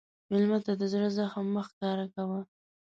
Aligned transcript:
مېلمه 0.29 0.59
ته 0.65 0.71
د 0.79 0.83
زړه 0.93 1.07
زخم 1.17 1.45
مه 1.53 1.61
ښکاره 1.67 2.05
کوه. 2.15 2.39